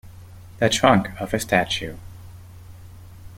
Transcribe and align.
The 0.57 0.67
trunk 0.67 1.11
of 1.21 1.31
a 1.31 1.39
statue. 1.39 1.95